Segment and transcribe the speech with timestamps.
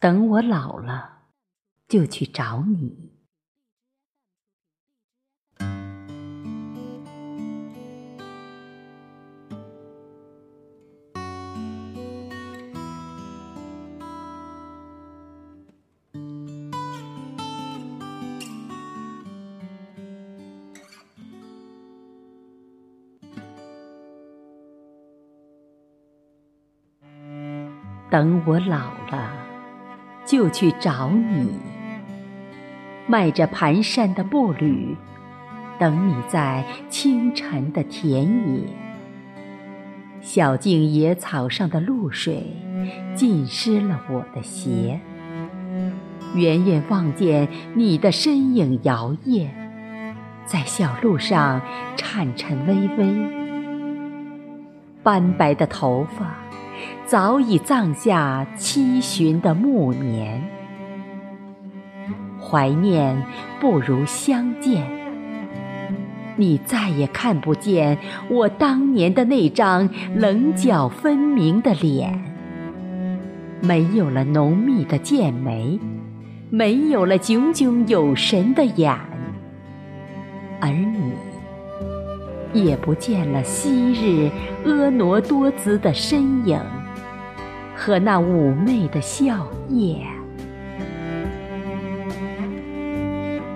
[0.00, 1.24] 等我老了，
[1.86, 3.10] 就去找你。
[28.10, 29.49] 等我老了，
[30.30, 31.50] 就去找你。
[33.08, 34.96] 迈着蹒跚的步履，
[35.76, 38.62] 等你在清晨的田野。
[40.20, 42.46] 小径野草上的露水
[43.16, 45.00] 浸湿了我的鞋。
[46.36, 49.48] 远远望见你的身影摇曳，
[50.44, 51.60] 在小路上
[51.96, 53.40] 颤颤巍巍。
[55.02, 56.39] 斑白的头发。
[57.04, 60.42] 早已葬下七旬的暮年，
[62.40, 63.22] 怀念
[63.60, 64.86] 不如相见。
[66.36, 67.98] 你再也看不见
[68.30, 72.22] 我当年的那张棱角分明的脸，
[73.60, 75.78] 没有了浓密的剑眉，
[76.48, 78.96] 没有了炯炯有神的眼，
[80.60, 81.12] 而你
[82.52, 84.30] 也不见了昔日
[84.64, 86.60] 婀娜多姿的身影。
[87.82, 90.04] 和那妩媚的笑靥。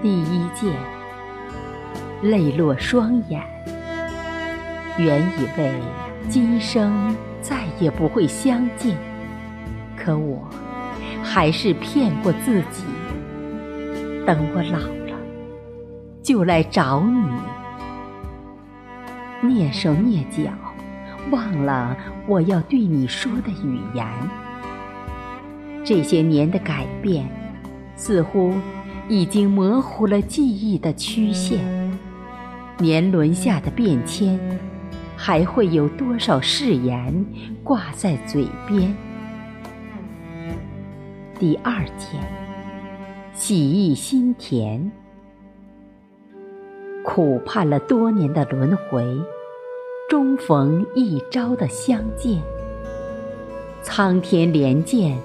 [0.00, 0.72] 第一见，
[2.22, 3.42] 泪落双眼。
[4.96, 5.72] 原以为
[6.28, 8.96] 今生再也不会相见，
[9.96, 10.48] 可我
[11.20, 12.84] 还是骗过自己。
[14.24, 15.18] 等我老了，
[16.22, 17.26] 就来找你，
[19.42, 20.50] 蹑手蹑脚。
[21.30, 24.06] 忘了我要对你说的语言。
[25.84, 27.24] 这些年的改变，
[27.94, 28.52] 似乎
[29.08, 31.60] 已经模糊了记忆的曲线。
[32.78, 34.38] 年轮下的变迁，
[35.16, 37.24] 还会有多少誓言
[37.62, 38.92] 挂在嘴边？
[41.38, 42.22] 第二天，
[43.32, 44.90] 喜意心甜，
[47.04, 49.20] 苦盼了多年的轮回。
[50.08, 52.42] 终逢一朝的相见，
[53.82, 55.18] 苍天怜见，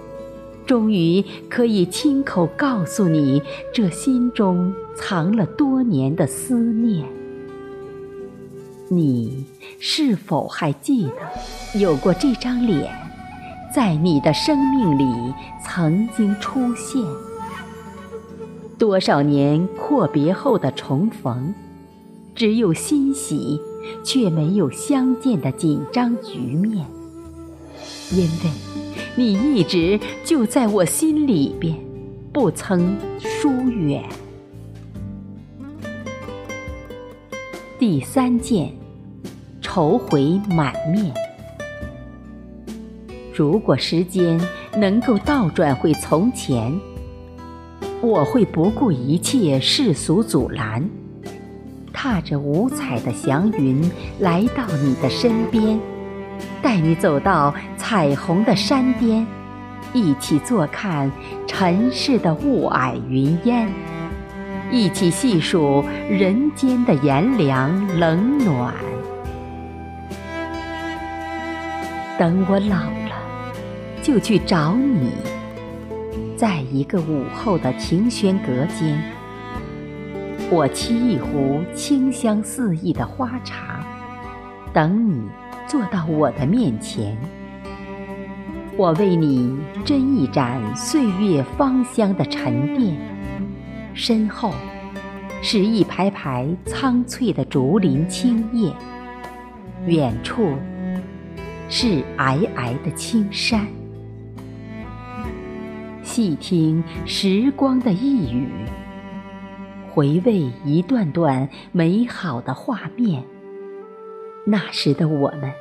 [0.66, 3.41] 终于可以亲口告诉你
[3.73, 7.05] 这心中藏了多年的思念。
[8.89, 9.45] 你
[9.79, 12.89] 是否还记得，有过这张脸，
[13.75, 15.33] 在你的生命里
[15.66, 17.03] 曾经出现？
[18.77, 21.53] 多少年阔别后的重逢，
[22.37, 23.59] 只有欣喜。
[24.03, 26.85] 却没有相见的紧张局面，
[28.11, 28.51] 因为
[29.15, 31.73] 你一直就在我心里边，
[32.33, 34.03] 不曾疏远。
[37.79, 38.73] 第三件，
[39.61, 41.13] 愁回满面。
[43.33, 44.37] 如果时间
[44.77, 46.77] 能够倒转回从前，
[48.01, 50.89] 我会不顾一切世俗阻拦。
[52.00, 55.80] 踏着五彩的祥云来到你的身边，
[56.62, 59.25] 带你走到彩虹的山巅，
[59.94, 61.12] 一起坐看
[61.47, 63.68] 尘世的雾霭云烟，
[64.72, 68.75] 一起细数人间的炎凉冷暖。
[72.19, 73.18] 等我老了，
[74.03, 75.14] 就去找你，
[76.35, 79.16] 在一个午后的庭轩阁间。
[80.50, 83.85] 我沏一壶清香四溢的花茶，
[84.72, 85.22] 等你
[85.68, 87.18] 坐到我的面前。
[88.78, 92.97] 我为你斟一盏岁月芳香的沉淀，
[93.94, 94.53] 身后
[95.41, 98.72] 是一排排苍翠的竹林青叶，
[99.85, 100.53] 远处
[101.68, 103.68] 是皑皑的青山。
[106.03, 108.47] 细听时光的呓语。
[109.97, 113.23] 回味一段段美好的画面。
[114.46, 115.52] 那时的我们，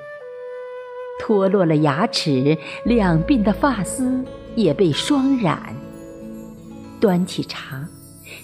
[1.19, 4.23] 脱落了牙齿，两鬓的发丝
[4.55, 5.75] 也被霜染。
[7.01, 7.89] 端起茶，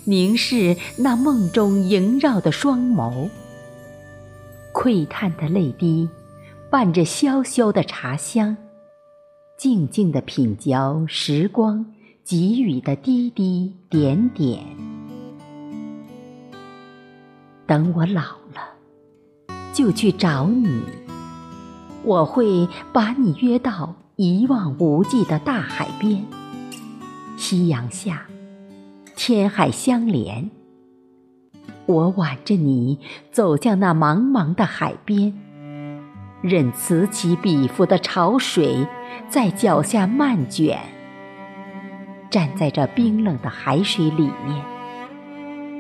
[0.07, 3.29] 凝视那梦中萦绕的双眸，
[4.73, 6.09] 喟叹的泪滴，
[6.71, 8.57] 伴着潇潇的茶香，
[9.59, 11.85] 静静的品嚼时光
[12.25, 14.65] 给予的滴滴点点。
[17.67, 18.23] 等我老
[18.55, 18.75] 了，
[19.73, 20.83] 就去找你。
[22.05, 26.25] 我会把你约到一望无际的大海边，
[27.37, 28.27] 夕阳下，
[29.15, 30.51] 天海相连。
[31.87, 32.99] 我挽着你
[33.31, 35.33] 走向那茫茫的海边，
[36.41, 38.87] 任此起彼伏的潮水
[39.29, 40.81] 在脚下漫卷。
[42.31, 44.65] 站在这冰冷的海水里面，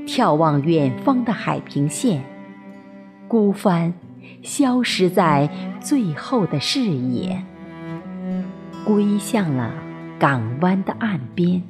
[0.06, 2.22] 眺望远方的海平线，
[3.28, 3.94] 孤帆
[4.43, 5.49] 消失在
[5.81, 7.43] 最后的视野，
[8.84, 9.72] 归向了
[10.19, 11.62] 港湾的岸边。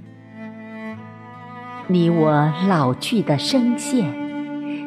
[1.86, 4.22] 你我老去的声线。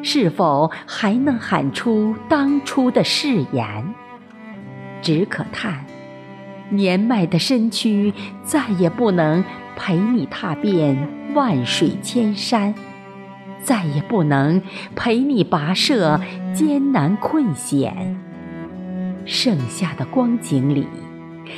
[0.02, 3.94] 是否还能喊出当初的誓言？
[5.02, 5.84] 只可叹，
[6.70, 8.14] 年迈的身躯
[8.44, 9.42] 再也不能
[9.74, 12.72] 陪你踏遍万水千山，
[13.66, 14.62] 再也不能
[14.94, 16.20] 陪你跋涉
[16.54, 18.16] 艰难困险。
[19.24, 20.86] 剩下的光景里，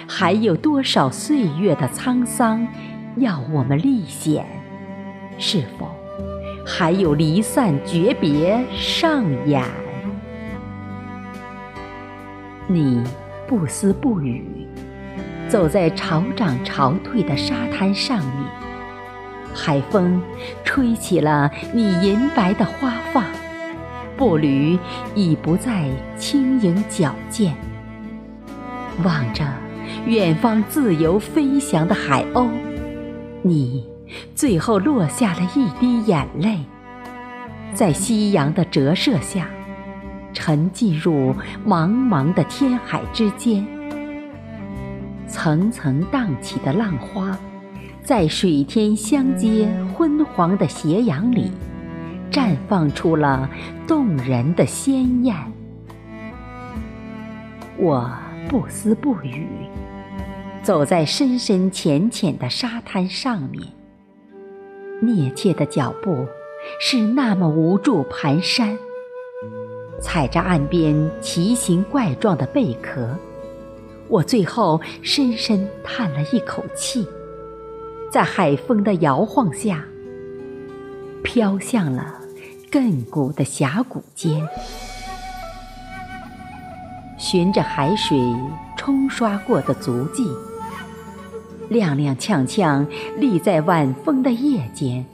[0.09, 2.67] 还有多少岁月的沧桑
[3.17, 4.47] 要我们历险？
[5.37, 5.87] 是否？
[6.67, 9.63] 还有离散诀别上演，
[12.67, 13.05] 你
[13.47, 14.67] 不思不语，
[15.47, 18.68] 走在潮涨潮退的沙滩上面，
[19.55, 20.23] 海风
[20.65, 23.25] 吹起了你银白的花发，
[24.17, 24.79] 步履
[25.15, 27.55] 已不再轻盈矫健。
[29.05, 29.45] 望着
[30.07, 32.49] 远方自由飞翔的海鸥，
[33.43, 33.87] 你。
[34.35, 36.61] 最后落下了一滴眼泪，
[37.75, 39.47] 在夕阳的折射下，
[40.33, 41.35] 沉浸入
[41.67, 43.67] 茫茫的天海之间。
[45.27, 47.39] 层层荡起的浪花，
[48.09, 51.53] 在水天相接、昏黄的斜阳里，
[52.31, 53.47] 绽放出了
[53.87, 55.37] 动人的鲜艳。
[57.77, 58.11] 我
[58.49, 59.47] 不思不语，
[60.63, 63.63] 走在深深浅浅的沙滩上面。
[65.03, 66.27] 趔趄的脚步
[66.81, 68.75] 是那么无助蹒跚，
[70.01, 73.15] 踩着岸边奇形怪状的贝壳，
[74.09, 77.07] 我最后深深叹了一口气，
[78.11, 79.85] 在海风的摇晃下，
[81.23, 82.15] 飘向了
[82.71, 84.49] 亘古的峡谷间，
[87.19, 88.19] 循着海水
[88.79, 90.27] 冲刷过的足迹。
[91.71, 92.87] 踉踉跄跄
[93.19, 95.05] 立在晚风的夜间，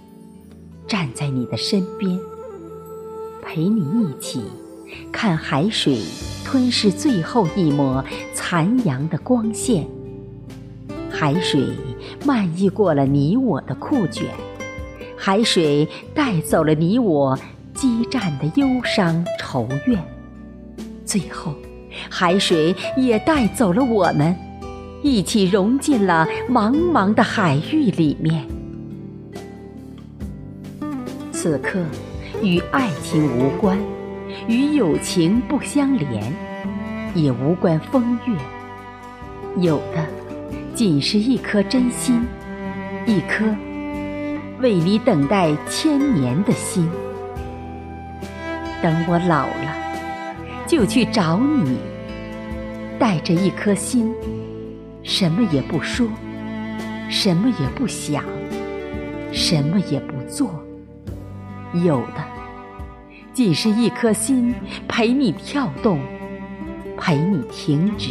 [0.87, 2.17] 站在你的身边，
[3.43, 4.44] 陪你一起
[5.11, 6.00] 看海水
[6.44, 9.85] 吞噬最后一抹残阳的光线。
[11.25, 11.71] 海水
[12.26, 14.26] 漫溢过了你我的裤卷，
[15.17, 17.35] 海水带走了你我
[17.73, 19.99] 激战的忧伤愁怨，
[21.06, 21.55] 最后，
[22.11, 24.37] 海水也带走了我们。
[25.03, 28.47] 一起融进了茫茫的海域里面。
[31.32, 31.82] 此刻，
[32.43, 33.79] 与爱情无关，
[34.47, 36.23] 与友情不相连，
[37.15, 38.37] 也无关风月。
[39.59, 40.06] 有的，
[40.75, 42.21] 仅是一颗真心，
[43.06, 43.44] 一颗
[44.59, 46.91] 为你等待千年的心。
[48.82, 49.76] 等我老了，
[50.67, 51.79] 就去找你，
[52.99, 54.12] 带着一颗心。
[55.05, 56.09] 什么也不说，
[57.09, 58.25] 什么也不想，
[59.31, 60.60] 什么也不做，
[61.84, 62.25] 有的
[63.32, 64.53] 仅是一颗心
[64.89, 66.01] 陪你跳动，
[66.99, 68.10] 陪你停止。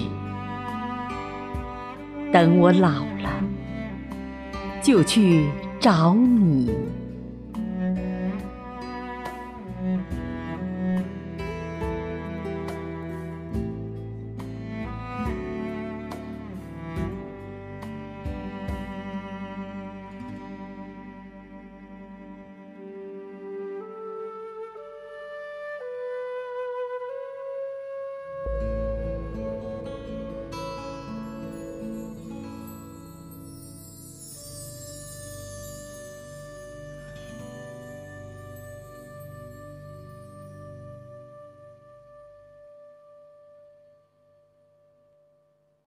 [2.33, 2.89] 等我老
[3.21, 3.29] 了，
[4.81, 5.45] 就去
[5.79, 6.73] 找你。